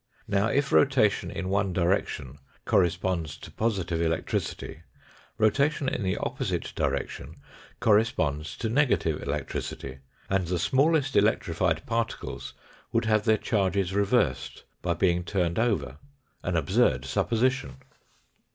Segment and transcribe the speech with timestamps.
[0.27, 4.81] Now, if rotation in one direction corresponds to positive electricity,
[5.37, 7.35] rotation in the opposite direction
[7.79, 12.55] cor responds to negative electricity, and the smallest electrified particles
[12.91, 15.99] would have their charges reversed by being turned over
[16.41, 17.75] an absurd supposition.